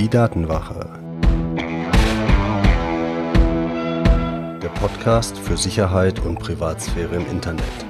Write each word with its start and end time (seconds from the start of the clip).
Die 0.00 0.08
Datenwache. 0.08 0.88
Der 4.62 4.70
Podcast 4.80 5.36
für 5.36 5.58
Sicherheit 5.58 6.20
und 6.20 6.38
Privatsphäre 6.38 7.16
im 7.16 7.26
Internet. 7.26 7.89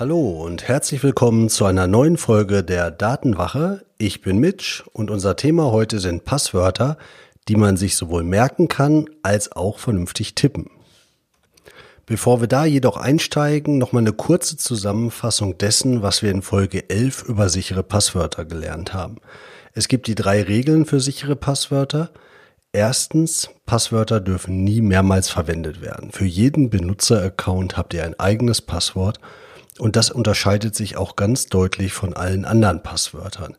Hallo 0.00 0.42
und 0.42 0.66
herzlich 0.66 1.02
willkommen 1.02 1.50
zu 1.50 1.66
einer 1.66 1.86
neuen 1.86 2.16
Folge 2.16 2.64
der 2.64 2.90
Datenwache. 2.90 3.84
Ich 3.98 4.22
bin 4.22 4.38
Mitch 4.38 4.82
und 4.94 5.10
unser 5.10 5.36
Thema 5.36 5.72
heute 5.72 5.98
sind 6.00 6.24
Passwörter, 6.24 6.96
die 7.48 7.56
man 7.56 7.76
sich 7.76 7.96
sowohl 7.96 8.24
merken 8.24 8.68
kann 8.68 9.10
als 9.22 9.52
auch 9.52 9.78
vernünftig 9.78 10.34
tippen. 10.34 10.70
Bevor 12.06 12.40
wir 12.40 12.48
da 12.48 12.64
jedoch 12.64 12.96
einsteigen, 12.96 13.76
nochmal 13.76 14.02
eine 14.02 14.14
kurze 14.14 14.56
Zusammenfassung 14.56 15.58
dessen, 15.58 16.00
was 16.00 16.22
wir 16.22 16.30
in 16.30 16.40
Folge 16.40 16.88
11 16.88 17.24
über 17.24 17.50
sichere 17.50 17.82
Passwörter 17.82 18.46
gelernt 18.46 18.94
haben. 18.94 19.16
Es 19.74 19.86
gibt 19.86 20.06
die 20.06 20.14
drei 20.14 20.40
Regeln 20.40 20.86
für 20.86 21.00
sichere 21.00 21.36
Passwörter. 21.36 22.08
Erstens, 22.72 23.50
Passwörter 23.66 24.20
dürfen 24.20 24.64
nie 24.64 24.80
mehrmals 24.80 25.28
verwendet 25.28 25.82
werden. 25.82 26.10
Für 26.10 26.24
jeden 26.24 26.70
Benutzeraccount 26.70 27.76
habt 27.76 27.92
ihr 27.92 28.06
ein 28.06 28.18
eigenes 28.18 28.62
Passwort 28.62 29.20
und 29.80 29.96
das 29.96 30.10
unterscheidet 30.10 30.74
sich 30.74 30.96
auch 30.96 31.16
ganz 31.16 31.46
deutlich 31.46 31.92
von 31.92 32.14
allen 32.14 32.44
anderen 32.44 32.82
Passwörtern. 32.82 33.56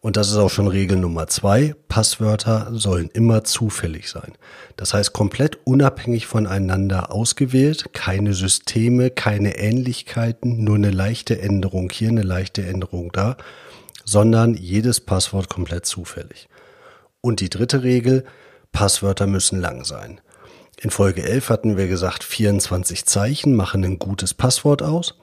Und 0.00 0.16
das 0.16 0.28
ist 0.28 0.36
auch 0.36 0.50
schon 0.50 0.68
Regel 0.68 0.98
Nummer 0.98 1.26
zwei. 1.26 1.74
Passwörter 1.88 2.68
sollen 2.70 3.10
immer 3.12 3.42
zufällig 3.42 4.08
sein. 4.08 4.34
Das 4.76 4.94
heißt 4.94 5.12
komplett 5.12 5.58
unabhängig 5.64 6.26
voneinander 6.26 7.10
ausgewählt, 7.10 7.92
keine 7.92 8.34
Systeme, 8.34 9.10
keine 9.10 9.58
Ähnlichkeiten, 9.58 10.62
nur 10.62 10.76
eine 10.76 10.92
leichte 10.92 11.40
Änderung 11.40 11.90
hier, 11.90 12.10
eine 12.10 12.22
leichte 12.22 12.64
Änderung 12.64 13.10
da, 13.10 13.36
sondern 14.04 14.54
jedes 14.54 15.00
Passwort 15.00 15.48
komplett 15.48 15.86
zufällig. 15.86 16.48
Und 17.20 17.40
die 17.40 17.50
dritte 17.50 17.82
Regel, 17.82 18.24
Passwörter 18.70 19.26
müssen 19.26 19.60
lang 19.60 19.84
sein. 19.84 20.20
In 20.78 20.90
Folge 20.90 21.24
11 21.24 21.48
hatten 21.48 21.76
wir 21.76 21.88
gesagt, 21.88 22.22
24 22.22 23.06
Zeichen 23.06 23.56
machen 23.56 23.82
ein 23.84 23.98
gutes 23.98 24.34
Passwort 24.34 24.82
aus. 24.82 25.18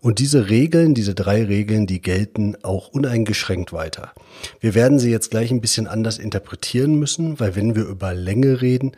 Und 0.00 0.20
diese 0.20 0.48
Regeln, 0.48 0.94
diese 0.94 1.14
drei 1.14 1.44
Regeln, 1.44 1.86
die 1.86 2.00
gelten 2.00 2.56
auch 2.62 2.88
uneingeschränkt 2.88 3.72
weiter. 3.72 4.12
Wir 4.60 4.74
werden 4.74 4.98
sie 4.98 5.10
jetzt 5.10 5.30
gleich 5.30 5.50
ein 5.50 5.60
bisschen 5.60 5.88
anders 5.88 6.18
interpretieren 6.18 6.94
müssen, 6.94 7.40
weil 7.40 7.56
wenn 7.56 7.74
wir 7.74 7.84
über 7.84 8.14
Länge 8.14 8.60
reden 8.60 8.92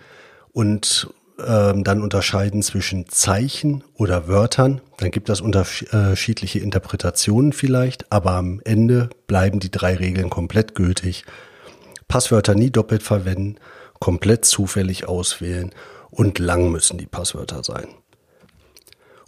und 0.52 1.08
ähm, 1.46 1.84
dann 1.84 2.02
unterscheiden 2.02 2.62
zwischen 2.62 3.08
Zeichen 3.08 3.82
oder 3.94 4.28
Wörtern, 4.28 4.82
dann 4.98 5.10
gibt 5.10 5.30
es 5.30 5.40
unterschiedliche 5.40 6.58
Interpretationen 6.58 7.52
vielleicht, 7.52 8.12
aber 8.12 8.32
am 8.32 8.60
Ende 8.64 9.08
bleiben 9.26 9.58
die 9.58 9.70
drei 9.70 9.96
Regeln 9.96 10.28
komplett 10.28 10.74
gültig. 10.74 11.24
Passwörter 12.08 12.54
nie 12.54 12.70
doppelt 12.70 13.02
verwenden, 13.02 13.56
komplett 14.00 14.44
zufällig 14.44 15.08
auswählen 15.08 15.70
und 16.10 16.38
lang 16.38 16.70
müssen 16.70 16.98
die 16.98 17.06
Passwörter 17.06 17.64
sein. 17.64 17.86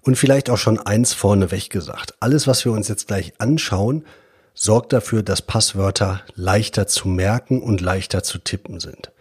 Und 0.03 0.17
vielleicht 0.17 0.51
auch 0.51 0.59
schon 0.59 0.79
eins 0.79 1.15
vorneweg 1.15 1.71
gesagt. 1.71 2.15
Alles, 2.21 2.47
was 2.47 2.65
wir 2.65 2.73
uns 2.73 2.89
jetzt 2.89 3.07
gleich 3.07 3.33
anschauen, 3.39 4.05
sorgt 4.55 4.93
dafür, 4.93 5.23
dass 5.23 5.43
Passwörter 5.43 6.23
leichter 6.35 6.87
zu 6.87 7.09
merken 7.09 7.63
und 7.63 7.81
leichter 7.81 8.23
zu 8.23 8.39
tippen 8.39 8.81
sind. 8.81 9.13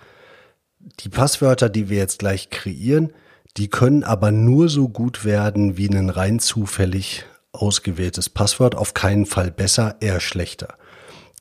Die 0.99 1.09
Passwörter, 1.09 1.69
die 1.69 1.89
wir 1.89 1.97
jetzt 1.97 2.19
gleich 2.19 2.49
kreieren, 2.49 3.13
die 3.57 3.69
können 3.69 4.03
aber 4.03 4.31
nur 4.31 4.69
so 4.69 4.89
gut 4.89 5.23
werden 5.23 5.77
wie 5.77 5.87
ein 5.87 6.09
rein 6.09 6.39
zufällig 6.39 7.25
ausgewähltes 7.51 8.29
Passwort, 8.29 8.75
auf 8.75 8.93
keinen 8.93 9.25
Fall 9.25 9.51
besser, 9.51 9.97
eher 9.99 10.19
schlechter. 10.19 10.75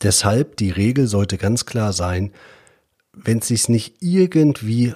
Deshalb 0.02 0.56
die 0.56 0.70
Regel 0.70 1.06
sollte 1.06 1.38
ganz 1.38 1.66
klar 1.66 1.92
sein, 1.92 2.32
wenn 3.12 3.38
es 3.38 3.48
sich 3.48 3.68
nicht 3.68 3.96
irgendwie 4.00 4.94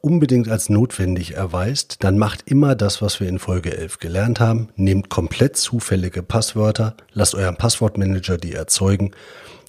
unbedingt 0.00 0.48
als 0.48 0.68
notwendig 0.68 1.34
erweist, 1.34 2.02
dann 2.04 2.18
macht 2.18 2.42
immer 2.50 2.74
das, 2.74 3.02
was 3.02 3.20
wir 3.20 3.28
in 3.28 3.38
Folge 3.38 3.76
11 3.76 3.98
gelernt 3.98 4.40
haben. 4.40 4.68
Nehmt 4.76 5.08
komplett 5.08 5.56
zufällige 5.56 6.22
Passwörter, 6.22 6.96
lasst 7.12 7.34
euren 7.34 7.56
Passwortmanager 7.56 8.36
die 8.36 8.54
erzeugen, 8.54 9.12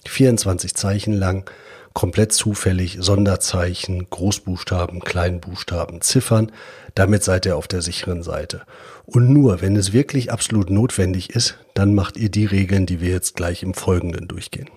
24 0.06 0.74
Zeichen 0.74 1.12
lang, 1.12 1.50
komplett 1.92 2.32
zufällig, 2.32 2.98
Sonderzeichen, 3.00 4.08
Großbuchstaben, 4.10 5.00
Kleinbuchstaben, 5.00 6.00
Ziffern. 6.02 6.52
Damit 6.94 7.24
seid 7.24 7.46
ihr 7.46 7.56
auf 7.56 7.68
der 7.68 7.82
sicheren 7.82 8.22
Seite. 8.22 8.62
Und 9.06 9.30
nur, 9.30 9.62
wenn 9.62 9.76
es 9.76 9.92
wirklich 9.92 10.30
absolut 10.30 10.70
notwendig 10.70 11.30
ist, 11.30 11.58
dann 11.74 11.94
macht 11.94 12.16
ihr 12.16 12.30
die 12.30 12.44
Regeln, 12.44 12.86
die 12.86 13.00
wir 13.00 13.10
jetzt 13.10 13.34
gleich 13.36 13.62
im 13.62 13.74
Folgenden 13.74 14.28
durchgehen. 14.28 14.68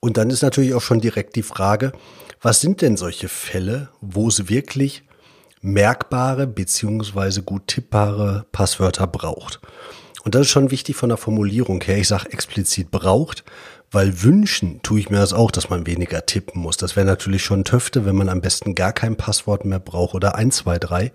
Und 0.00 0.16
dann 0.16 0.30
ist 0.30 0.42
natürlich 0.42 0.74
auch 0.74 0.82
schon 0.82 1.00
direkt 1.00 1.36
die 1.36 1.42
Frage, 1.42 1.92
was 2.40 2.60
sind 2.60 2.82
denn 2.82 2.96
solche 2.96 3.28
Fälle, 3.28 3.88
wo 4.00 4.28
es 4.28 4.48
wirklich 4.48 5.02
merkbare 5.60 6.46
beziehungsweise 6.46 7.42
gut 7.42 7.66
tippbare 7.66 8.46
Passwörter 8.52 9.06
braucht? 9.06 9.60
Und 10.24 10.34
das 10.34 10.42
ist 10.42 10.50
schon 10.50 10.70
wichtig 10.70 10.94
von 10.96 11.08
der 11.08 11.18
Formulierung 11.18 11.80
her. 11.82 11.98
Ich 11.98 12.08
sage 12.08 12.32
explizit 12.32 12.90
braucht, 12.90 13.44
weil 13.90 14.22
wünschen 14.22 14.80
tue 14.82 15.00
ich 15.00 15.10
mir 15.10 15.16
das 15.16 15.32
auch, 15.32 15.50
dass 15.50 15.70
man 15.70 15.86
weniger 15.86 16.26
tippen 16.26 16.60
muss. 16.60 16.76
Das 16.76 16.96
wäre 16.96 17.06
natürlich 17.06 17.42
schon 17.42 17.64
Töfte, 17.64 18.04
wenn 18.04 18.16
man 18.16 18.28
am 18.28 18.40
besten 18.40 18.74
gar 18.74 18.92
kein 18.92 19.16
Passwort 19.16 19.64
mehr 19.64 19.80
braucht 19.80 20.14
oder 20.14 20.34
ein, 20.34 20.50
zwei, 20.50 20.78
drei. 20.78 21.12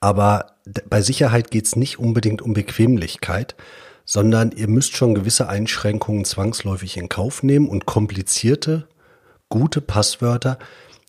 Aber 0.00 0.56
bei 0.88 1.00
Sicherheit 1.00 1.50
geht 1.50 1.66
es 1.66 1.76
nicht 1.76 1.98
unbedingt 1.98 2.42
um 2.42 2.52
Bequemlichkeit, 2.52 3.56
sondern 4.04 4.52
ihr 4.52 4.68
müsst 4.68 4.96
schon 4.96 5.14
gewisse 5.14 5.48
Einschränkungen 5.48 6.24
zwangsläufig 6.24 6.96
in 6.96 7.08
Kauf 7.08 7.42
nehmen 7.42 7.68
und 7.68 7.86
komplizierte 7.86 8.86
gute 9.48 9.80
Passwörter 9.80 10.58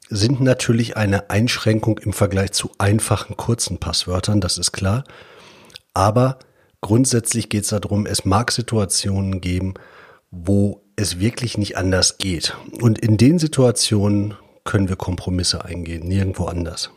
sind 0.10 0.40
natürlich 0.40 0.98
eine 0.98 1.30
Einschränkung 1.30 1.98
im 1.98 2.14
Vergleich 2.14 2.52
zu 2.52 2.70
einfachen 2.78 3.38
kurzen 3.38 3.80
Passwörtern, 3.80 4.40
das 4.40 4.58
ist 4.58 4.72
klar. 4.72 5.04
Aber 5.94 6.40
grundsätzlich 6.82 7.50
geht 7.50 7.64
es 7.64 7.70
darum, 7.70 8.06
es 8.06 8.24
mag 8.24 8.52
Situationen 8.52 9.42
geben, 9.42 9.74
wo 10.30 10.84
es 10.96 11.20
wirklich 11.20 11.58
nicht 11.58 11.78
anders 11.78 12.18
geht. 12.18 12.56
Und 12.82 13.00
in 13.00 13.18
den 13.18 13.40
Situationen 13.40 14.36
können 14.64 14.90
wir 14.90 14.96
Kompromisse 14.96 15.66
eingehen, 15.66 16.08
nirgendwo 16.08 16.46
anders. 16.46 16.92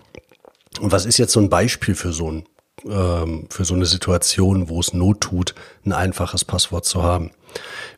Und 0.80 0.92
was 0.92 1.06
ist 1.06 1.18
jetzt 1.18 1.32
so 1.32 1.40
ein 1.40 1.48
Beispiel 1.48 1.94
für 1.94 2.12
so, 2.12 2.30
ein, 2.30 2.44
ähm, 2.90 3.46
für 3.50 3.64
so 3.64 3.74
eine 3.74 3.86
Situation, 3.86 4.68
wo 4.68 4.80
es 4.80 4.92
Not 4.92 5.20
tut, 5.20 5.54
ein 5.84 5.92
einfaches 5.92 6.44
Passwort 6.44 6.84
zu 6.84 7.02
haben? 7.02 7.30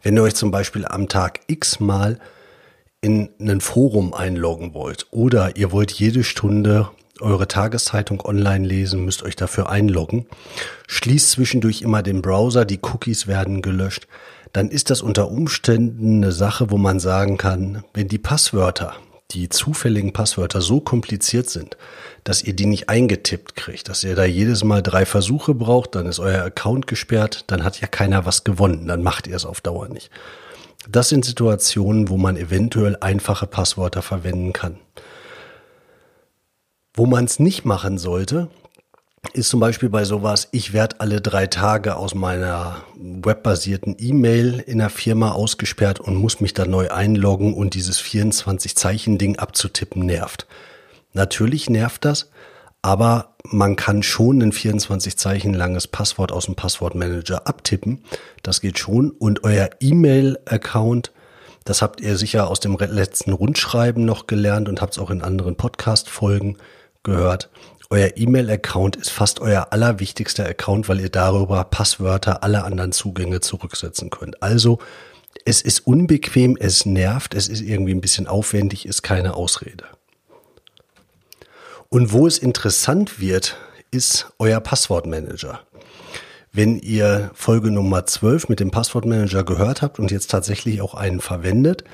Wenn 0.02 0.16
ihr 0.16 0.22
euch 0.22 0.34
zum 0.34 0.50
Beispiel 0.50 0.84
am 0.86 1.08
Tag 1.08 1.40
x 1.46 1.80
mal 1.80 2.18
in 3.00 3.30
ein 3.40 3.60
Forum 3.60 4.12
einloggen 4.14 4.74
wollt 4.74 5.06
oder 5.10 5.56
ihr 5.56 5.72
wollt 5.72 5.90
jede 5.92 6.22
Stunde 6.22 6.90
eure 7.20 7.48
Tageszeitung 7.48 8.20
online 8.24 8.66
lesen, 8.66 9.04
müsst 9.04 9.22
euch 9.22 9.36
dafür 9.36 9.68
einloggen, 9.68 10.26
schließt 10.86 11.30
zwischendurch 11.30 11.82
immer 11.82 12.02
den 12.02 12.22
Browser, 12.22 12.64
die 12.64 12.80
Cookies 12.82 13.26
werden 13.26 13.62
gelöscht, 13.62 14.06
dann 14.52 14.70
ist 14.70 14.90
das 14.90 15.02
unter 15.02 15.30
Umständen 15.30 16.22
eine 16.22 16.32
Sache, 16.32 16.70
wo 16.70 16.78
man 16.78 16.98
sagen 16.98 17.36
kann, 17.36 17.84
wenn 17.94 18.08
die 18.08 18.18
Passwörter, 18.18 18.94
die 19.32 19.48
zufälligen 19.48 20.12
Passwörter 20.12 20.60
so 20.60 20.80
kompliziert 20.80 21.48
sind, 21.48 21.76
dass 22.24 22.42
ihr 22.42 22.54
die 22.54 22.66
nicht 22.66 22.88
eingetippt 22.88 23.56
kriegt, 23.56 23.88
dass 23.88 24.04
ihr 24.04 24.14
da 24.14 24.24
jedes 24.24 24.64
Mal 24.64 24.82
drei 24.82 25.06
Versuche 25.06 25.54
braucht, 25.54 25.94
dann 25.94 26.06
ist 26.06 26.18
euer 26.18 26.42
Account 26.42 26.86
gesperrt, 26.86 27.44
dann 27.46 27.64
hat 27.64 27.80
ja 27.80 27.86
keiner 27.86 28.26
was 28.26 28.44
gewonnen, 28.44 28.86
dann 28.86 29.02
macht 29.02 29.26
ihr 29.26 29.36
es 29.36 29.46
auf 29.46 29.60
Dauer 29.60 29.88
nicht. 29.88 30.10
Das 30.88 31.08
sind 31.08 31.24
Situationen, 31.24 32.08
wo 32.08 32.16
man 32.16 32.36
eventuell 32.36 32.96
einfache 33.00 33.46
Passwörter 33.46 34.02
verwenden 34.02 34.52
kann. 34.52 34.78
Wo 36.94 37.06
man 37.06 37.24
es 37.24 37.38
nicht 37.38 37.64
machen 37.64 37.98
sollte, 37.98 38.48
ist 39.32 39.50
zum 39.50 39.60
Beispiel 39.60 39.90
bei 39.90 40.04
sowas, 40.04 40.48
ich 40.50 40.72
werde 40.72 41.00
alle 41.00 41.20
drei 41.20 41.46
Tage 41.46 41.96
aus 41.96 42.14
meiner 42.14 42.82
webbasierten 42.96 43.96
E-Mail 43.98 44.64
in 44.66 44.78
der 44.78 44.90
Firma 44.90 45.32
ausgesperrt 45.32 46.00
und 46.00 46.16
muss 46.16 46.40
mich 46.40 46.54
da 46.54 46.64
neu 46.64 46.90
einloggen 46.90 47.54
und 47.54 47.74
dieses 47.74 48.00
24-Zeichen-Ding 48.00 49.38
abzutippen 49.38 50.04
nervt. 50.04 50.46
Natürlich 51.12 51.68
nervt 51.68 52.04
das, 52.04 52.30
aber 52.82 53.34
man 53.44 53.76
kann 53.76 54.02
schon 54.02 54.42
ein 54.42 54.52
24 54.52 55.16
Zeichen 55.18 55.54
langes 55.54 55.86
Passwort 55.86 56.32
aus 56.32 56.46
dem 56.46 56.54
Passwortmanager 56.54 57.46
abtippen. 57.46 58.02
Das 58.42 58.60
geht 58.60 58.78
schon. 58.78 59.10
Und 59.10 59.44
euer 59.44 59.70
E-Mail-Account, 59.80 61.12
das 61.64 61.82
habt 61.82 62.00
ihr 62.00 62.16
sicher 62.16 62.48
aus 62.48 62.60
dem 62.60 62.76
letzten 62.78 63.32
Rundschreiben 63.32 64.04
noch 64.04 64.26
gelernt 64.26 64.68
und 64.68 64.80
habt 64.80 64.94
es 64.94 64.98
auch 64.98 65.10
in 65.10 65.22
anderen 65.22 65.56
Podcast-Folgen 65.56 66.56
gehört. 67.02 67.50
Euer 67.92 68.12
E-Mail-Account 68.14 68.94
ist 68.94 69.10
fast 69.10 69.40
euer 69.40 69.72
allerwichtigster 69.72 70.46
Account, 70.46 70.88
weil 70.88 71.00
ihr 71.00 71.08
darüber 71.08 71.64
Passwörter 71.64 72.44
aller 72.44 72.64
anderen 72.64 72.92
Zugänge 72.92 73.40
zurücksetzen 73.40 74.10
könnt. 74.10 74.40
Also 74.44 74.78
Es 75.44 75.62
ist 75.62 75.86
unbequem, 75.86 76.56
es 76.60 76.86
nervt, 76.86 77.34
es 77.34 77.48
ist 77.48 77.62
irgendwie 77.62 77.94
ein 77.94 78.00
bisschen 78.00 78.26
aufwendig, 78.26 78.86
ist 78.86 79.02
keine 79.02 79.34
Ausrede. 79.34 79.84
Und 81.88 82.12
wo 82.12 82.26
es 82.26 82.38
interessant 82.38 83.20
wird, 83.20 83.56
ist 83.90 84.32
euer 84.38 84.60
Passwortmanager. 84.60 85.60
Wenn 86.52 86.78
ihr 86.78 87.30
Folge 87.34 87.70
Nummer 87.70 88.06
12 88.06 88.48
mit 88.48 88.60
dem 88.60 88.70
Passwortmanager 88.70 89.44
gehört 89.44 89.82
habt 89.82 89.98
und 89.98 90.10
jetzt 90.10 90.30
tatsächlich 90.30 90.80
auch 90.82 90.94
einen 90.94 91.20
verwendet, 91.20 91.84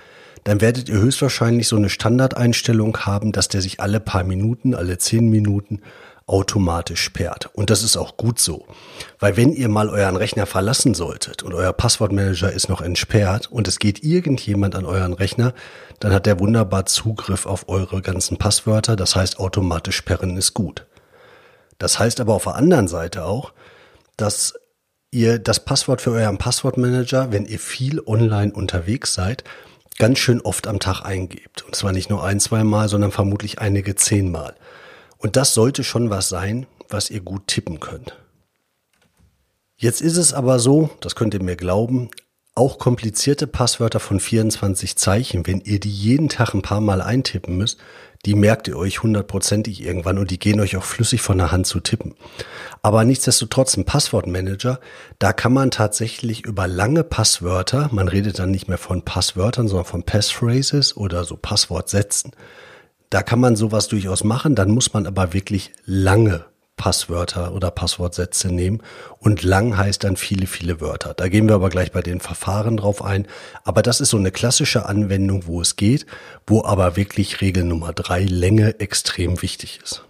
dann 0.47 0.61
werdet 0.61 0.89
ihr 0.89 1.01
höchstwahrscheinlich 1.01 1.67
so 1.67 1.75
eine 1.75 1.89
Standardeinstellung 1.89 2.99
haben, 2.99 3.33
dass 3.33 3.49
der 3.49 3.61
sich 3.61 3.81
alle 3.81 3.99
paar 3.99 4.23
Minuten, 4.23 4.77
alle 4.77 4.97
zehn 4.97 5.29
Minuten 5.29 5.81
automatisch 6.27 7.03
sperrt. 7.03 7.51
Und 7.53 7.69
das 7.69 7.83
ist 7.83 7.97
auch 7.97 8.17
gut 8.17 8.39
so. 8.39 8.65
Weil 9.19 9.37
wenn 9.37 9.53
ihr 9.53 9.69
mal 9.69 9.89
euren 9.89 10.15
Rechner 10.15 10.47
verlassen 10.47 10.95
solltet 10.95 11.43
und 11.43 11.53
euer 11.53 11.73
Passwortmanager 11.73 12.53
ist 12.53 12.69
noch 12.69 12.81
entsperrt 12.81 13.51
und 13.51 13.67
es 13.67 13.81
geht 13.81 14.05
irgendjemand 14.05 14.77
an 14.77 14.85
euren 14.85 15.15
Rechner, 15.15 15.53
dann 15.99 16.13
hat 16.13 16.27
der 16.27 16.39
wunderbar 16.39 16.87
Zugriff 16.87 17.45
auf 17.45 17.69
eure 17.69 18.01
ganzen 18.01 18.37
Passwörter. 18.37 18.95
Das 18.95 19.17
heißt, 19.17 19.41
automatisch 19.41 19.97
sperren 19.97 20.37
ist 20.37 20.55
gut. 20.55 20.87
Das 21.79 21.99
heißt 21.99 22.21
aber 22.21 22.35
auf 22.35 22.45
der 22.45 22.55
anderen 22.55 22.87
Seite 22.87 23.25
auch, 23.25 23.53
dass 24.17 24.55
ihr 25.11 25.41
das 25.41 25.65
Passwort 25.65 26.01
für 26.01 26.13
euren 26.13 26.39
Passwortmanager, 26.39 27.33
wenn 27.33 27.47
ihr 27.47 27.59
viel 27.59 28.01
online 28.07 28.53
unterwegs 28.53 29.13
seid, 29.13 29.43
ganz 29.99 30.19
schön 30.19 30.41
oft 30.41 30.67
am 30.67 30.79
Tag 30.79 31.03
eingebt. 31.03 31.63
Und 31.63 31.75
zwar 31.75 31.93
nicht 31.93 32.11
nur 32.11 32.25
ein, 32.25 32.41
zwei 32.41 32.65
Mal, 32.65 32.89
sondern 32.89 33.13
vermutlich 33.13 33.61
einige 33.61 33.95
zehnmal. 33.95 34.55
Und 35.19 35.37
das 35.37 35.55
sollte 35.55 35.85
schon 35.85 36.11
was 36.11 36.29
sein, 36.29 36.67
was 36.89 37.11
ihr 37.11 37.21
gut 37.21 37.47
tippen 37.47 37.81
könnt. 37.81 38.17
Jetzt 39.77 40.01
ist 40.01 40.17
es 40.17 40.33
aber 40.33 40.59
so, 40.59 40.91
das 41.01 41.15
könnt 41.15 41.35
ihr 41.35 41.43
mir 41.43 41.57
glauben, 41.57 42.11
auch 42.57 42.79
komplizierte 42.79 43.47
Passwörter 43.47 44.01
von 44.01 44.19
24 44.19 44.97
Zeichen, 44.97 45.47
wenn 45.47 45.61
ihr 45.61 45.79
die 45.79 45.91
jeden 45.91 46.29
Tag 46.29 46.55
ein 46.55 46.63
paar 46.63 46.81
Mal 46.81 47.03
eintippen 47.03 47.57
müsst, 47.57 47.79
die 48.25 48.35
merkt 48.35 48.67
ihr 48.67 48.79
euch 48.79 49.03
hundertprozentig 49.03 49.85
irgendwann 49.85 50.19
und 50.19 50.31
die 50.31 50.39
gehen 50.39 50.59
euch 50.59 50.77
auch 50.77 50.83
flüssig 50.83 51.21
von 51.21 51.37
der 51.37 51.53
Hand 51.53 51.67
zu 51.67 51.81
tippen. 51.81 52.15
Aber 52.83 53.05
nichtsdestotrotz 53.05 53.77
ein 53.77 53.85
Passwortmanager, 53.85 54.81
da 55.19 55.33
kann 55.35 55.53
man 55.53 55.71
tatsächlich 55.71 56.45
über 56.45 56.67
lange 56.67 57.05
Passwörter, 57.05 57.91
man 57.93 58.09
redet 58.09 58.39
dann 58.39 58.51
nicht 58.51 58.69
mehr 58.69 58.79
von 58.79 59.03
Passwörtern, 59.03 59.69
sondern 59.69 59.87
von 59.87 60.03
Passphrases 60.03 60.97
oder 60.97 61.25
so 61.25 61.37
Passwortsätzen. 61.37 62.33
Da 63.11 63.23
kann 63.23 63.39
man 63.39 63.55
sowas 63.55 63.87
durchaus 63.89 64.25
machen, 64.25 64.55
dann 64.55 64.71
muss 64.71 64.95
man 64.95 65.07
aber 65.07 65.35
wirklich 65.35 65.73
lange 65.85 66.47
Passwörter 66.77 67.53
oder 67.53 67.71
Passwortsätze 67.71 68.49
nehmen. 68.49 68.83
Und 69.19 69.43
lang 69.43 69.77
heißt 69.77 70.05
dann 70.05 70.17
viele, 70.17 70.47
viele 70.47 70.81
Wörter. 70.81 71.15
Da 71.15 71.29
gehen 71.29 71.49
wir 71.49 71.55
aber 71.55 71.71
gleich 71.71 71.93
bei 71.93 72.03
den 72.03 72.21
Verfahren 72.21 72.77
drauf 72.77 73.03
ein. 73.03 73.27
Aber 73.65 73.83
das 73.83 74.01
ist 74.01 74.11
so 74.11 74.17
eine 74.17 74.31
klassische 74.31 74.87
Anwendung, 74.87 75.47
wo 75.47 75.61
es 75.61 75.77
geht, 75.77 76.07
wo 76.47 76.65
aber 76.65 76.97
wirklich 76.97 77.41
Regel 77.41 77.65
Nummer 77.65 77.93
drei 77.93 78.25
Länge 78.25 78.81
extrem 78.81 79.43
wichtig 79.43 79.81
ist. 79.83 80.03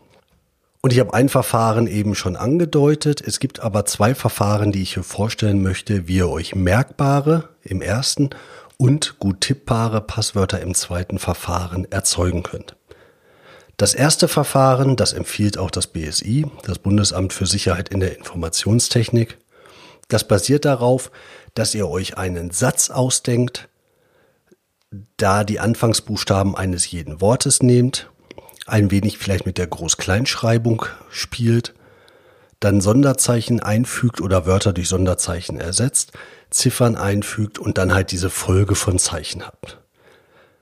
Und 0.83 0.93
ich 0.93 1.01
habe 1.01 1.15
ein 1.15 1.29
Verfahren 1.29 1.89
eben 1.89 2.15
schon 2.15 2.37
angedeutet. 2.37 3.21
Es 3.21 3.41
gibt 3.41 3.61
aber 3.61 3.87
zwei 3.87 4.15
Verfahren, 4.15 4.71
die 4.71 4.83
ich 4.83 4.95
hier 4.95 5.03
vorstellen 5.03 5.61
möchte, 5.63 6.07
wie 6.07 6.19
ihr 6.19 6.29
euch 6.29 6.55
merkbare 6.55 7.49
im 7.65 7.83
ersten 7.83 8.31
und 8.77 9.19
gut 9.19 9.41
tippbare 9.41 10.01
Passwörter 10.01 10.61
im 10.61 10.75
zweiten 10.75 11.19
Verfahren 11.19 11.91
erzeugen 11.91 12.43
könnt. 12.43 12.77
Das 13.77 13.93
erste 13.93 14.27
Verfahren, 14.27 14.97
das 14.97 15.13
empfiehlt 15.13 15.59
auch 15.59 15.71
das 15.71 15.87
BSI, 15.87 16.47
das 16.65 16.79
Bundesamt 16.79 17.35
für 17.35 17.47
Sicherheit 17.47 17.91
in 17.91 18.01
der 18.01 18.17
Informationstechnik. 18.17 19.37
Das 20.09 20.27
basiert 20.27 20.65
darauf, 20.65 21.11
dass 21.55 21.75
ihr 21.75 21.89
euch 21.89 22.17
einen 22.17 22.51
Satz 22.51 22.89
ausdenkt, 22.89 23.69
da 25.19 25.45
die 25.45 25.61
Anfangsbuchstaben 25.61 26.57
eines 26.57 26.91
jeden 26.91 27.21
Wortes 27.21 27.63
nehmt, 27.63 28.11
ein 28.67 28.91
wenig 28.91 29.19
vielleicht 29.19 29.45
mit 29.45 29.59
der 29.59 29.67
Groß-Kleinschreibung 29.67 30.87
spielt, 31.11 31.75
dann 32.61 32.81
Sonderzeichen 32.81 33.61
einfügt 33.61 34.23
oder 34.23 34.47
Wörter 34.47 34.73
durch 34.73 34.89
Sonderzeichen 34.89 35.61
ersetzt, 35.61 36.13
Ziffern 36.49 36.97
einfügt 36.97 37.59
und 37.59 37.77
dann 37.77 37.93
halt 37.93 38.11
diese 38.11 38.31
Folge 38.31 38.75
von 38.75 38.99
Zeichen 38.99 39.47
habt. 39.47 39.79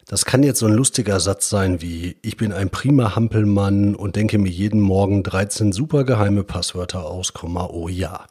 Das 0.07 0.27
kann 0.27 0.43
jetzt 0.43 0.59
so 0.59 0.67
ein 0.67 0.75
lustiger 0.75 1.19
Satz 1.19 1.49
sein 1.49 1.81
wie, 1.81 2.17
ich 2.21 2.37
bin 2.37 2.53
ein 2.53 2.69
prima 2.69 3.17
Hampelmann 3.17 3.95
und 3.95 4.17
denke 4.17 4.39
mir 4.39 4.51
jeden 4.51 4.81
Morgen 4.81 5.23
13 5.23 5.73
supergeheime 5.73 6.45
Passwörter 6.45 7.07
aus, 7.07 7.33
oh 7.43 7.89
ja. 7.89 8.27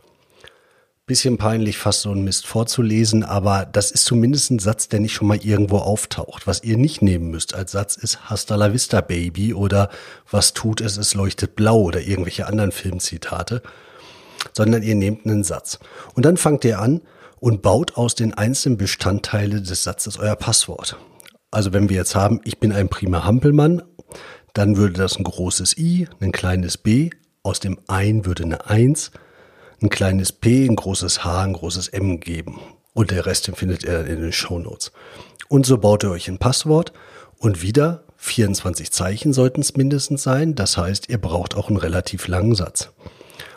Bisschen 1.08 1.38
peinlich, 1.38 1.78
fast 1.80 2.02
so 2.02 2.12
ein 2.12 2.24
Mist 2.24 2.46
vorzulesen, 2.46 3.24
aber 3.24 3.66
das 3.66 3.92
ist 3.92 4.06
zumindest 4.06 4.52
ein 4.52 4.60
Satz, 4.60 4.88
der 4.88 5.00
nicht 5.00 5.14
schon 5.14 5.28
mal 5.28 5.44
irgendwo 5.44 5.80
auftaucht. 5.80 6.48
Was 6.48 6.64
ihr 6.64 6.78
nicht 6.78 7.02
nehmen 7.02 7.32
müsst 7.32 7.56
als 7.56 7.72
Satz 7.72 7.98
ist 7.98 8.30
Hasta 8.30 8.56
la 8.56 8.72
vista, 8.72 9.02
Baby 9.02 9.54
oder 9.54 9.90
was 10.30 10.54
tut 10.54 10.80
es, 10.80 10.98
es 10.98 11.16
leuchtet 11.16 11.56
blau 11.56 11.82
oder 11.82 12.02
irgendwelche 12.02 12.46
anderen 12.46 12.72
Filmzitate, 12.72 13.64
sondern 14.54 14.84
ihr 14.84 14.96
nehmt 14.96 15.26
einen 15.26 15.44
Satz. 15.44 15.80
Und 16.14 16.24
dann 16.26 16.38
fangt 16.38 16.64
ihr 16.66 16.80
an 16.80 17.02
und 17.40 17.64
baut 17.64 17.98
aus 17.98 18.16
den 18.16 18.34
einzelnen 18.36 18.78
Bestandteilen 18.78 19.64
des 19.64 19.84
Satzes 19.84 20.20
euer 20.20 20.36
Passwort. 20.36 20.98
Also 21.54 21.72
wenn 21.72 21.88
wir 21.88 21.98
jetzt 21.98 22.16
haben, 22.16 22.42
ich 22.46 22.60
bin 22.60 22.72
ein 22.72 22.90
prima 22.90 23.26
Hampelmann, 23.26 23.84
dann 24.56 24.76
würde 24.76 24.94
das 24.94 25.18
ein 25.18 25.24
großes 25.24 25.78
I, 25.78 26.08
ein 26.20 26.32
kleines 26.32 26.80
B, 26.80 27.12
aus 27.44 27.60
dem 27.60 27.78
ein 27.88 28.26
würde 28.26 28.44
eine 28.44 28.68
Eins, 28.72 29.12
ein 29.80 29.90
kleines 29.90 30.32
P, 30.32 30.66
ein 30.66 30.76
großes 30.76 31.24
H, 31.24 31.44
ein 31.44 31.54
großes 31.54 31.90
M 31.90 32.20
geben. 32.20 32.60
Und 32.94 33.12
der 33.12 33.28
Rest 33.28 33.46
den 33.46 33.54
findet 33.54 33.84
ihr 33.84 33.92
dann 33.92 34.08
in 34.08 34.20
den 34.20 34.32
Show 34.32 34.58
Notes. 34.58 34.92
Und 35.48 35.68
so 35.68 35.78
baut 35.78 36.04
ihr 36.04 36.10
euch 36.10 36.28
ein 36.28 36.40
Passwort 36.40 36.92
und 37.38 37.62
wieder 37.62 38.06
24 38.18 38.92
Zeichen 38.92 39.32
sollten 39.32 39.62
es 39.62 39.76
mindestens 39.76 40.24
sein. 40.24 40.56
Das 40.56 40.78
heißt, 40.78 41.08
ihr 41.10 41.20
braucht 41.20 41.56
auch 41.56 41.68
einen 41.68 41.78
relativ 41.78 42.28
langen 42.28 42.56
Satz. 42.56 42.94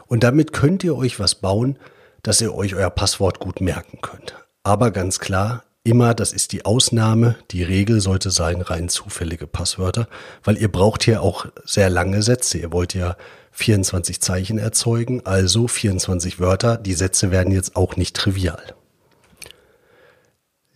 Und 0.06 0.22
damit 0.22 0.52
könnt 0.52 0.84
ihr 0.84 0.96
euch 0.98 1.18
was 1.18 1.36
bauen, 1.36 1.78
dass 2.22 2.42
ihr 2.42 2.54
euch 2.54 2.74
euer 2.74 2.90
Passwort 2.90 3.40
gut 3.40 3.62
merken 3.62 4.00
könnt. 4.02 4.34
Aber 4.64 4.90
ganz 4.90 5.18
klar, 5.18 5.62
immer, 5.86 6.14
das 6.14 6.32
ist 6.32 6.52
die 6.52 6.64
Ausnahme. 6.64 7.36
Die 7.52 7.62
Regel 7.62 8.00
sollte 8.00 8.30
sein 8.30 8.60
rein 8.60 8.88
zufällige 8.88 9.46
Passwörter, 9.46 10.08
weil 10.44 10.58
ihr 10.58 10.70
braucht 10.70 11.04
hier 11.04 11.22
auch 11.22 11.46
sehr 11.64 11.88
lange 11.88 12.22
Sätze. 12.22 12.58
Ihr 12.58 12.72
wollt 12.72 12.94
ja 12.94 13.16
24 13.52 14.20
Zeichen 14.20 14.58
erzeugen, 14.58 15.24
also 15.24 15.68
24 15.68 16.40
Wörter. 16.40 16.76
Die 16.76 16.94
Sätze 16.94 17.30
werden 17.30 17.52
jetzt 17.52 17.76
auch 17.76 17.96
nicht 17.96 18.16
trivial. 18.16 18.74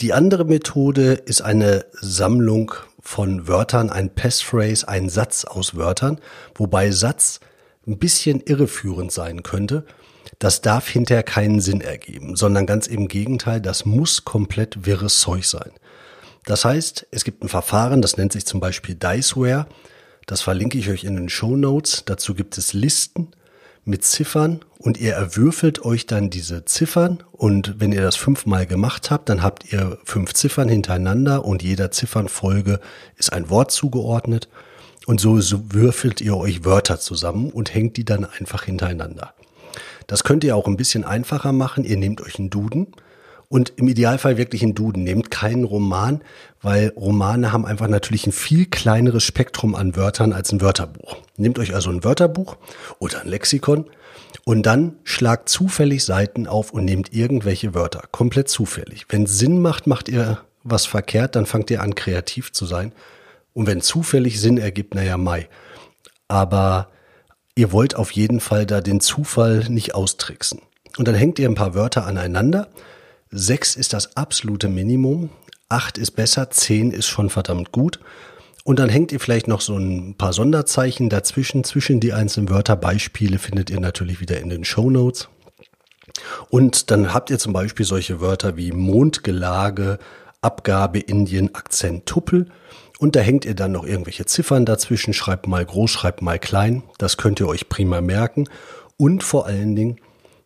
Die 0.00 0.12
andere 0.14 0.44
Methode 0.44 1.12
ist 1.12 1.42
eine 1.42 1.84
Sammlung 1.92 2.72
von 3.00 3.48
Wörtern, 3.48 3.90
ein 3.90 4.14
Passphrase, 4.14 4.88
ein 4.88 5.10
Satz 5.10 5.44
aus 5.44 5.76
Wörtern, 5.76 6.20
wobei 6.54 6.90
Satz 6.90 7.40
ein 7.86 7.98
bisschen 7.98 8.40
irreführend 8.40 9.12
sein 9.12 9.42
könnte 9.42 9.84
das 10.40 10.62
darf 10.62 10.88
hinterher 10.88 11.22
keinen 11.22 11.60
Sinn 11.60 11.82
ergeben, 11.82 12.34
sondern 12.34 12.66
ganz 12.66 12.86
im 12.86 13.08
Gegenteil, 13.08 13.60
das 13.60 13.84
muss 13.84 14.24
komplett 14.24 14.86
wirres 14.86 15.20
Zeug 15.20 15.44
sein. 15.44 15.70
Das 16.46 16.64
heißt, 16.64 17.06
es 17.10 17.24
gibt 17.24 17.44
ein 17.44 17.48
Verfahren, 17.48 18.00
das 18.00 18.16
nennt 18.16 18.32
sich 18.32 18.46
zum 18.46 18.58
Beispiel 18.58 18.94
Diceware. 18.94 19.66
Das 20.26 20.40
verlinke 20.40 20.78
ich 20.78 20.88
euch 20.88 21.04
in 21.04 21.16
den 21.16 21.28
Show 21.28 21.56
Notes. 21.56 22.04
Dazu 22.06 22.34
gibt 22.34 22.56
es 22.56 22.72
Listen 22.72 23.28
mit 23.84 24.02
Ziffern 24.02 24.64
und 24.78 24.98
ihr 24.98 25.12
erwürfelt 25.12 25.84
euch 25.84 26.06
dann 26.06 26.30
diese 26.30 26.64
Ziffern 26.64 27.22
und 27.32 27.74
wenn 27.78 27.92
ihr 27.92 28.02
das 28.02 28.16
fünfmal 28.16 28.64
gemacht 28.66 29.10
habt, 29.10 29.28
dann 29.28 29.42
habt 29.42 29.70
ihr 29.72 29.98
fünf 30.04 30.32
Ziffern 30.32 30.70
hintereinander 30.70 31.44
und 31.44 31.62
jeder 31.62 31.90
Ziffernfolge 31.90 32.80
ist 33.16 33.32
ein 33.32 33.50
Wort 33.50 33.72
zugeordnet 33.72 34.48
und 35.04 35.20
so, 35.20 35.38
würfelt 35.72 36.22
ihr 36.22 36.36
euch 36.36 36.64
Wörter 36.64 36.98
zusammen 36.98 37.50
und 37.50 37.74
hängt 37.74 37.98
die 37.98 38.04
dann 38.06 38.24
einfach 38.24 38.64
hintereinander. 38.64 39.34
Das 40.10 40.24
könnt 40.24 40.42
ihr 40.42 40.56
auch 40.56 40.66
ein 40.66 40.76
bisschen 40.76 41.04
einfacher 41.04 41.52
machen. 41.52 41.84
Ihr 41.84 41.96
nehmt 41.96 42.20
euch 42.20 42.36
einen 42.36 42.50
Duden 42.50 42.88
und 43.48 43.74
im 43.76 43.86
Idealfall 43.86 44.38
wirklich 44.38 44.64
einen 44.64 44.74
Duden. 44.74 45.04
Nehmt 45.04 45.30
keinen 45.30 45.62
Roman, 45.62 46.20
weil 46.60 46.88
Romane 46.96 47.52
haben 47.52 47.64
einfach 47.64 47.86
natürlich 47.86 48.26
ein 48.26 48.32
viel 48.32 48.66
kleineres 48.66 49.22
Spektrum 49.22 49.76
an 49.76 49.94
Wörtern 49.94 50.32
als 50.32 50.50
ein 50.50 50.60
Wörterbuch. 50.60 51.18
Nehmt 51.36 51.60
euch 51.60 51.76
also 51.76 51.90
ein 51.90 52.02
Wörterbuch 52.02 52.56
oder 52.98 53.20
ein 53.20 53.28
Lexikon 53.28 53.84
und 54.44 54.66
dann 54.66 54.96
schlagt 55.04 55.48
zufällig 55.48 56.04
Seiten 56.04 56.48
auf 56.48 56.72
und 56.72 56.86
nehmt 56.86 57.14
irgendwelche 57.14 57.72
Wörter. 57.72 58.02
Komplett 58.10 58.48
zufällig. 58.48 59.06
Wenn 59.10 59.26
Sinn 59.26 59.62
macht, 59.62 59.86
macht 59.86 60.08
ihr 60.08 60.40
was 60.64 60.86
verkehrt, 60.86 61.36
dann 61.36 61.46
fangt 61.46 61.70
ihr 61.70 61.82
an, 61.82 61.94
kreativ 61.94 62.50
zu 62.50 62.66
sein. 62.66 62.90
Und 63.54 63.68
wenn 63.68 63.80
zufällig 63.80 64.40
Sinn 64.40 64.58
ergibt, 64.58 64.96
naja, 64.96 65.16
Mai. 65.16 65.48
Aber 66.26 66.88
ihr 67.54 67.72
wollt 67.72 67.96
auf 67.96 68.10
jeden 68.12 68.40
Fall 68.40 68.66
da 68.66 68.80
den 68.80 69.00
Zufall 69.00 69.66
nicht 69.68 69.94
austricksen. 69.94 70.60
Und 70.98 71.08
dann 71.08 71.14
hängt 71.14 71.38
ihr 71.38 71.48
ein 71.48 71.54
paar 71.54 71.74
Wörter 71.74 72.06
aneinander. 72.06 72.68
Sechs 73.30 73.76
ist 73.76 73.92
das 73.92 74.16
absolute 74.16 74.68
Minimum. 74.68 75.30
Acht 75.68 75.98
ist 75.98 76.12
besser. 76.12 76.50
Zehn 76.50 76.90
ist 76.90 77.06
schon 77.06 77.30
verdammt 77.30 77.72
gut. 77.72 78.00
Und 78.64 78.78
dann 78.78 78.88
hängt 78.88 79.12
ihr 79.12 79.20
vielleicht 79.20 79.48
noch 79.48 79.60
so 79.60 79.76
ein 79.76 80.16
paar 80.16 80.32
Sonderzeichen 80.32 81.08
dazwischen, 81.08 81.64
zwischen 81.64 82.00
die 82.00 82.12
einzelnen 82.12 82.50
Wörter. 82.50 82.76
Beispiele 82.76 83.38
findet 83.38 83.70
ihr 83.70 83.80
natürlich 83.80 84.20
wieder 84.20 84.40
in 84.40 84.50
den 84.50 84.64
Show 84.64 84.90
Notes. 84.90 85.28
Und 86.48 86.90
dann 86.90 87.14
habt 87.14 87.30
ihr 87.30 87.38
zum 87.38 87.52
Beispiel 87.52 87.86
solche 87.86 88.20
Wörter 88.20 88.56
wie 88.56 88.72
Mondgelage, 88.72 89.98
Abgabe 90.42 90.98
Indien, 90.98 91.54
Akzent 91.54 92.06
Tuppel. 92.06 92.46
Und 93.00 93.16
da 93.16 93.20
hängt 93.20 93.46
ihr 93.46 93.54
dann 93.54 93.72
noch 93.72 93.86
irgendwelche 93.86 94.26
Ziffern 94.26 94.66
dazwischen, 94.66 95.14
schreibt 95.14 95.46
mal 95.46 95.64
groß, 95.64 95.90
schreibt 95.90 96.20
mal 96.20 96.38
klein. 96.38 96.82
Das 96.98 97.16
könnt 97.16 97.40
ihr 97.40 97.48
euch 97.48 97.70
prima 97.70 98.02
merken. 98.02 98.46
Und 98.98 99.22
vor 99.22 99.46
allen 99.46 99.74
Dingen, 99.74 99.96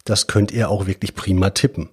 das 0.05 0.29
könnt 0.29 0.53
ihr 0.53 0.71
auch 0.71 0.87
wirklich 0.87 1.17
prima 1.17 1.51
tippen. 1.51 1.89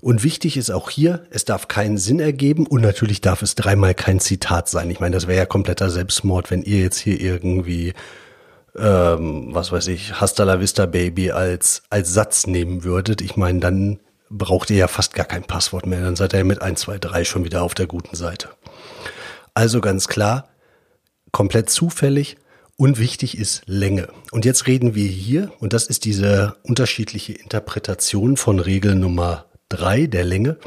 Und 0.00 0.24
wichtig 0.24 0.56
ist 0.56 0.70
auch 0.70 0.88
hier, 0.88 1.26
es 1.28 1.44
darf 1.44 1.68
keinen 1.68 1.98
Sinn 1.98 2.20
ergeben 2.20 2.66
und 2.66 2.80
natürlich 2.80 3.20
darf 3.20 3.42
es 3.42 3.54
dreimal 3.54 3.92
kein 3.92 4.18
Zitat 4.18 4.70
sein. 4.70 4.90
Ich 4.90 4.98
meine, 4.98 5.14
das 5.14 5.26
wäre 5.26 5.40
ja 5.40 5.44
kompletter 5.44 5.90
Selbstmord, 5.90 6.50
wenn 6.50 6.62
ihr 6.62 6.80
jetzt 6.80 6.98
hier 6.98 7.20
irgendwie, 7.20 7.92
ähm, 8.78 9.48
was 9.50 9.72
weiß 9.72 9.88
ich, 9.88 10.18
Hasta 10.18 10.44
la 10.44 10.58
Vista 10.58 10.86
Baby 10.86 11.32
als, 11.32 11.82
als 11.90 12.14
Satz 12.14 12.46
nehmen 12.46 12.82
würdet. 12.82 13.20
Ich 13.20 13.36
meine, 13.36 13.58
dann 13.60 13.98
braucht 14.30 14.70
ihr 14.70 14.78
ja 14.78 14.88
fast 14.88 15.12
gar 15.12 15.26
kein 15.26 15.44
Passwort 15.44 15.84
mehr. 15.84 16.00
Dann 16.00 16.16
seid 16.16 16.32
ihr 16.32 16.44
mit 16.44 16.62
1, 16.62 16.80
2, 16.80 16.98
3 16.98 17.24
schon 17.24 17.44
wieder 17.44 17.62
auf 17.62 17.74
der 17.74 17.86
guten 17.86 18.16
Seite. 18.16 18.48
Also 19.58 19.80
ganz 19.80 20.06
klar, 20.06 20.50
komplett 21.32 21.68
zufällig 21.68 22.36
und 22.76 23.00
wichtig 23.00 23.36
ist 23.36 23.62
Länge. 23.66 24.06
Und 24.30 24.44
jetzt 24.44 24.68
reden 24.68 24.94
wir 24.94 25.08
hier, 25.08 25.50
und 25.58 25.72
das 25.72 25.88
ist 25.88 26.04
diese 26.04 26.54
unterschiedliche 26.62 27.32
Interpretation 27.32 28.36
von 28.36 28.60
Regel 28.60 28.94
Nummer 28.94 29.46
drei 29.68 30.06
der 30.06 30.22
Länge. 30.22 30.58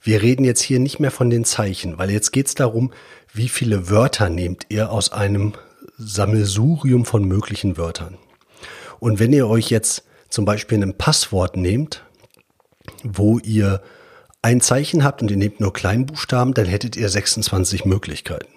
Wir 0.00 0.22
reden 0.22 0.44
jetzt 0.44 0.62
hier 0.62 0.78
nicht 0.78 1.00
mehr 1.00 1.10
von 1.10 1.28
den 1.28 1.44
Zeichen, 1.44 1.98
weil 1.98 2.10
jetzt 2.10 2.30
geht 2.30 2.46
es 2.46 2.54
darum, 2.54 2.94
wie 3.34 3.50
viele 3.50 3.90
Wörter 3.90 4.30
nehmt 4.30 4.64
ihr 4.70 4.90
aus 4.90 5.12
einem 5.12 5.52
Sammelsurium 5.98 7.04
von 7.04 7.24
möglichen 7.24 7.76
Wörtern. 7.76 8.16
Und 9.00 9.18
wenn 9.18 9.34
ihr 9.34 9.48
euch 9.48 9.68
jetzt 9.68 10.04
zum 10.30 10.46
Beispiel 10.46 10.82
ein 10.82 10.96
Passwort 10.96 11.58
nehmt, 11.58 12.06
wo 13.04 13.38
ihr 13.38 13.82
ein 14.48 14.62
Zeichen 14.62 15.04
habt 15.04 15.20
und 15.20 15.30
ihr 15.30 15.36
nehmt 15.36 15.60
nur 15.60 15.74
Kleinbuchstaben, 15.74 16.54
dann 16.54 16.64
hättet 16.64 16.96
ihr 16.96 17.10
26 17.10 17.84
Möglichkeiten. 17.84 18.48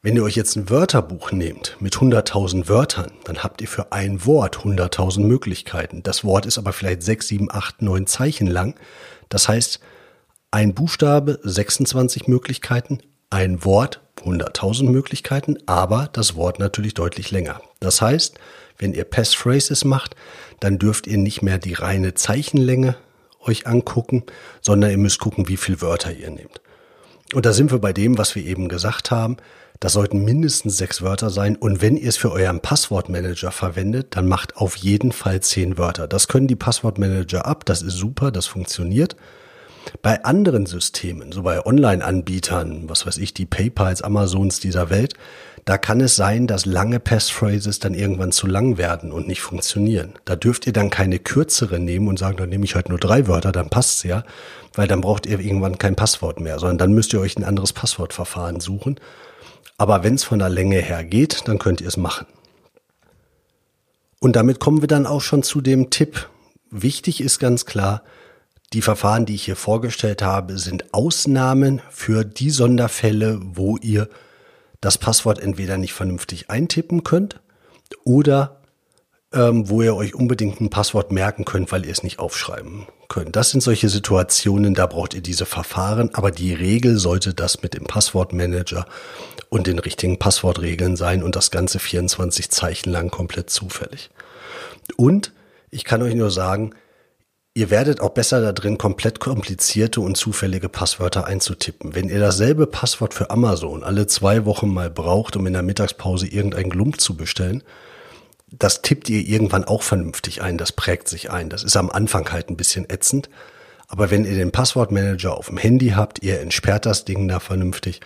Wenn 0.00 0.16
ihr 0.16 0.22
euch 0.22 0.34
jetzt 0.34 0.56
ein 0.56 0.70
Wörterbuch 0.70 1.30
nehmt 1.30 1.76
mit 1.78 1.94
100.000 1.94 2.68
Wörtern, 2.70 3.12
dann 3.24 3.42
habt 3.42 3.60
ihr 3.60 3.68
für 3.68 3.92
ein 3.92 4.24
Wort 4.24 4.60
100.000 4.60 5.20
Möglichkeiten. 5.20 6.02
Das 6.02 6.24
Wort 6.24 6.46
ist 6.46 6.56
aber 6.56 6.72
vielleicht 6.72 7.02
6, 7.02 7.28
7, 7.28 7.48
8, 7.52 7.82
9 7.82 8.06
Zeichen 8.06 8.46
lang. 8.46 8.76
Das 9.28 9.46
heißt, 9.46 9.80
ein 10.52 10.72
Buchstabe 10.72 11.38
26 11.42 12.26
Möglichkeiten, 12.26 13.00
ein 13.28 13.62
Wort 13.62 14.00
100.000 14.24 14.84
Möglichkeiten, 14.84 15.58
aber 15.66 16.08
das 16.14 16.34
Wort 16.34 16.58
natürlich 16.58 16.94
deutlich 16.94 17.30
länger. 17.30 17.60
Das 17.78 18.00
heißt, 18.00 18.38
wenn 18.78 18.94
ihr 18.94 19.04
Passphrases 19.04 19.84
macht, 19.84 20.16
dann 20.60 20.78
dürft 20.78 21.06
ihr 21.06 21.18
nicht 21.18 21.42
mehr 21.42 21.58
die 21.58 21.74
reine 21.74 22.14
Zeichenlänge 22.14 22.96
euch 23.40 23.66
angucken, 23.66 24.24
sondern 24.60 24.90
ihr 24.90 24.98
müsst 24.98 25.20
gucken, 25.20 25.48
wie 25.48 25.56
viele 25.56 25.80
Wörter 25.80 26.12
ihr 26.12 26.30
nehmt. 26.30 26.60
Und 27.32 27.46
da 27.46 27.52
sind 27.52 27.70
wir 27.70 27.78
bei 27.78 27.92
dem, 27.92 28.18
was 28.18 28.34
wir 28.34 28.44
eben 28.44 28.68
gesagt 28.68 29.10
haben. 29.10 29.36
Das 29.78 29.94
sollten 29.94 30.24
mindestens 30.24 30.76
sechs 30.76 31.00
Wörter 31.00 31.30
sein. 31.30 31.56
Und 31.56 31.80
wenn 31.80 31.96
ihr 31.96 32.08
es 32.08 32.16
für 32.16 32.32
euren 32.32 32.60
Passwortmanager 32.60 33.50
verwendet, 33.50 34.16
dann 34.16 34.28
macht 34.28 34.56
auf 34.56 34.76
jeden 34.76 35.12
Fall 35.12 35.40
zehn 35.40 35.78
Wörter. 35.78 36.06
Das 36.06 36.28
können 36.28 36.48
die 36.48 36.56
Passwortmanager 36.56 37.46
ab. 37.46 37.64
Das 37.64 37.80
ist 37.82 37.94
super. 37.94 38.30
Das 38.30 38.46
funktioniert. 38.46 39.16
Bei 40.02 40.24
anderen 40.24 40.66
Systemen, 40.66 41.32
so 41.32 41.42
bei 41.42 41.64
Online-Anbietern, 41.64 42.88
was 42.88 43.06
weiß 43.06 43.18
ich, 43.18 43.34
die 43.34 43.46
PayPals, 43.46 44.02
Amazons 44.02 44.60
dieser 44.60 44.90
Welt, 44.90 45.14
da 45.64 45.78
kann 45.78 46.00
es 46.00 46.16
sein, 46.16 46.46
dass 46.46 46.64
lange 46.64 47.00
Passphrases 47.00 47.78
dann 47.78 47.94
irgendwann 47.94 48.32
zu 48.32 48.46
lang 48.46 48.78
werden 48.78 49.12
und 49.12 49.28
nicht 49.28 49.42
funktionieren. 49.42 50.14
Da 50.24 50.36
dürft 50.36 50.66
ihr 50.66 50.72
dann 50.72 50.90
keine 50.90 51.18
kürzere 51.18 51.78
nehmen 51.78 52.08
und 52.08 52.18
sagen, 52.18 52.36
dann 52.36 52.48
nehme 52.48 52.64
ich 52.64 52.74
heute 52.74 52.90
nur 52.90 52.98
drei 52.98 53.26
Wörter, 53.26 53.52
dann 53.52 53.68
passt's 53.68 54.02
ja, 54.02 54.24
weil 54.74 54.88
dann 54.88 55.00
braucht 55.00 55.26
ihr 55.26 55.38
irgendwann 55.38 55.78
kein 55.78 55.96
Passwort 55.96 56.40
mehr, 56.40 56.58
sondern 56.58 56.78
dann 56.78 56.92
müsst 56.92 57.12
ihr 57.12 57.20
euch 57.20 57.36
ein 57.36 57.44
anderes 57.44 57.72
Passwortverfahren 57.72 58.60
suchen. 58.60 58.98
Aber 59.76 60.02
wenn 60.02 60.14
es 60.14 60.24
von 60.24 60.38
der 60.38 60.48
Länge 60.48 60.78
her 60.78 61.04
geht, 61.04 61.46
dann 61.46 61.58
könnt 61.58 61.80
ihr 61.80 61.88
es 61.88 61.96
machen. 61.96 62.26
Und 64.18 64.36
damit 64.36 64.60
kommen 64.60 64.82
wir 64.82 64.88
dann 64.88 65.06
auch 65.06 65.22
schon 65.22 65.42
zu 65.42 65.60
dem 65.60 65.90
Tipp. 65.90 66.28
Wichtig 66.70 67.20
ist 67.20 67.38
ganz 67.38 67.64
klar, 67.64 68.02
die 68.72 68.82
Verfahren, 68.82 69.26
die 69.26 69.34
ich 69.34 69.44
hier 69.44 69.56
vorgestellt 69.56 70.22
habe, 70.22 70.58
sind 70.58 70.94
Ausnahmen 70.94 71.82
für 71.90 72.24
die 72.24 72.50
Sonderfälle, 72.50 73.40
wo 73.42 73.76
ihr 73.76 74.08
das 74.80 74.96
Passwort 74.96 75.40
entweder 75.40 75.76
nicht 75.76 75.92
vernünftig 75.92 76.50
eintippen 76.50 77.02
könnt 77.04 77.40
oder 78.04 78.60
ähm, 79.32 79.68
wo 79.68 79.82
ihr 79.82 79.94
euch 79.94 80.14
unbedingt 80.14 80.60
ein 80.60 80.70
Passwort 80.70 81.12
merken 81.12 81.44
könnt, 81.44 81.70
weil 81.72 81.84
ihr 81.84 81.92
es 81.92 82.02
nicht 82.02 82.18
aufschreiben 82.18 82.86
könnt. 83.08 83.36
Das 83.36 83.50
sind 83.50 83.60
solche 83.60 83.88
Situationen, 83.88 84.74
da 84.74 84.86
braucht 84.86 85.14
ihr 85.14 85.20
diese 85.20 85.46
Verfahren, 85.46 86.14
aber 86.14 86.30
die 86.30 86.54
Regel 86.54 86.98
sollte 86.98 87.34
das 87.34 87.62
mit 87.62 87.74
dem 87.74 87.84
Passwortmanager 87.84 88.86
und 89.48 89.66
den 89.66 89.78
richtigen 89.78 90.18
Passwortregeln 90.18 90.96
sein 90.96 91.22
und 91.22 91.36
das 91.36 91.50
Ganze 91.50 91.78
24 91.78 92.50
Zeichen 92.50 92.90
lang 92.90 93.10
komplett 93.10 93.50
zufällig. 93.50 94.10
Und 94.96 95.32
ich 95.70 95.84
kann 95.84 96.02
euch 96.02 96.14
nur 96.14 96.30
sagen, 96.30 96.74
Ihr 97.52 97.70
werdet 97.70 98.00
auch 98.00 98.10
besser 98.10 98.40
da 98.40 98.52
drin, 98.52 98.78
komplett 98.78 99.18
komplizierte 99.18 100.00
und 100.00 100.16
zufällige 100.16 100.68
Passwörter 100.68 101.26
einzutippen. 101.26 101.96
Wenn 101.96 102.08
ihr 102.08 102.20
dasselbe 102.20 102.68
Passwort 102.68 103.12
für 103.12 103.30
Amazon 103.30 103.82
alle 103.82 104.06
zwei 104.06 104.44
Wochen 104.44 104.68
mal 104.68 104.88
braucht, 104.88 105.34
um 105.34 105.46
in 105.48 105.54
der 105.54 105.62
Mittagspause 105.62 106.28
irgendein 106.28 106.70
Glump 106.70 107.00
zu 107.00 107.16
bestellen, 107.16 107.64
das 108.52 108.82
tippt 108.82 109.08
ihr 109.10 109.26
irgendwann 109.26 109.64
auch 109.64 109.82
vernünftig 109.82 110.42
ein, 110.42 110.58
das 110.58 110.70
prägt 110.72 111.08
sich 111.08 111.30
ein. 111.30 111.50
Das 111.50 111.64
ist 111.64 111.76
am 111.76 111.90
Anfang 111.90 112.30
halt 112.30 112.50
ein 112.50 112.56
bisschen 112.56 112.88
ätzend. 112.88 113.28
Aber 113.88 114.12
wenn 114.12 114.24
ihr 114.24 114.36
den 114.36 114.52
Passwortmanager 114.52 115.36
auf 115.36 115.48
dem 115.48 115.58
Handy 115.58 115.90
habt, 115.90 116.22
ihr 116.22 116.40
entsperrt 116.40 116.86
das 116.86 117.04
Ding 117.04 117.26
da 117.26 117.40
vernünftig 117.40 118.00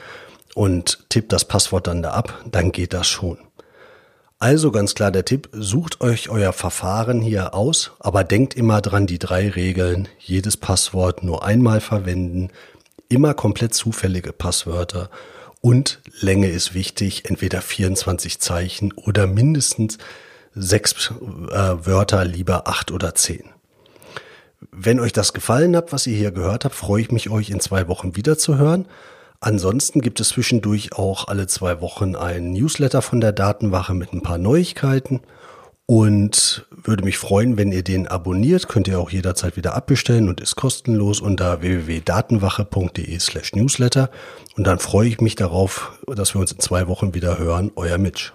und 0.55 1.05
tippt 1.11 1.33
das 1.33 1.45
Passwort 1.45 1.87
dann 1.87 2.03
da 2.03 2.13
ab, 2.13 2.43
dann 2.51 2.73
geht 2.73 2.95
das 2.95 3.09
schon. 3.09 3.37
Also 4.39 4.71
ganz 4.71 4.95
klar 4.95 5.11
der 5.11 5.25
Tipp, 5.25 5.49
sucht 5.53 6.01
euch 6.01 6.29
euer 6.29 6.53
Verfahren 6.53 7.21
hier 7.21 7.55
aus, 7.55 7.93
aber 7.99 8.25
denkt 8.25 8.55
immer 8.55 8.81
dran 8.81 9.07
die 9.07 9.19
drei 9.19 9.49
Regeln. 9.49 10.09
Jedes 10.19 10.57
Passwort 10.57 11.23
nur 11.23 11.45
einmal 11.45 11.81
verwenden, 11.81 12.51
immer 13.09 13.35
komplett 13.35 13.75
zufällige 13.75 14.33
Passwörter 14.33 15.09
und 15.65 16.01
Länge 16.21 16.49
ist 16.49 16.75
wichtig, 16.75 17.25
entweder 17.25 17.63
24 17.63 18.39
Zeichen 18.39 18.93
oder 18.93 19.27
mindestens 19.27 19.97
sechs 20.55 21.11
äh, 21.11 21.87
Wörter, 21.87 22.27
lieber 22.27 22.69
acht 22.69 22.91
oder 22.91 23.15
zehn. 23.15 23.45
Wenn 24.71 25.01
euch 25.01 25.15
das 25.15 25.33
gefallen 25.33 25.75
hat, 25.75 25.91
was 25.91 26.07
ihr 26.07 26.19
hier 26.19 26.33
gehört 26.33 26.67
habt, 26.67 26.75
freue 26.75 27.01
ich 27.01 27.11
mich, 27.11 27.31
euch 27.31 27.49
in 27.49 27.61
zwei 27.61 27.89
Wochen 27.89 28.15
wieder 28.15 28.37
zu 28.37 28.59
hören. 28.59 28.85
Ansonsten 29.45 30.01
gibt 30.01 30.21
es 30.21 30.31
zwischendurch 30.31 30.95
auch 30.95 31.29
alle 31.29 31.47
zwei 31.47 31.83
Wochen 31.83 32.17
ein 32.17 32.55
Newsletter 32.55 33.03
von 33.03 33.21
der 33.21 33.33
Datenwache 33.33 33.93
mit 33.93 34.15
ein 34.15 34.23
paar 34.23 34.39
Neuigkeiten 34.39 35.21
und 35.85 36.67
würde 36.71 37.05
mich 37.05 37.19
freuen, 37.19 37.59
wenn 37.59 37.71
ihr 37.71 37.85
den 37.85 38.09
abonniert. 38.09 38.69
Könnt 38.69 38.89
ihr 38.89 38.99
auch 38.99 39.11
jederzeit 39.11 39.59
wieder 39.59 39.75
abbestellen 39.75 40.31
und 40.31 40.41
ist 40.41 40.57
kostenlos 40.57 41.21
unter 41.21 41.61
www.datenwache.de 41.61 43.19
slash 43.19 43.53
newsletter. 43.53 44.09
Und 44.57 44.67
dann 44.67 44.79
freue 44.79 45.09
ich 45.09 45.21
mich 45.21 45.35
darauf, 45.35 45.93
dass 46.07 46.35
wir 46.35 46.41
uns 46.41 46.53
in 46.53 46.61
zwei 46.61 46.89
Wochen 46.89 47.13
wieder 47.13 47.39
hören. 47.39 47.71
Euer 47.77 47.99
Mitch. 47.99 48.33